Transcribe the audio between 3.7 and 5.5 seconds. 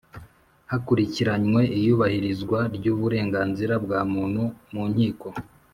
bwa muntu mu Nkiko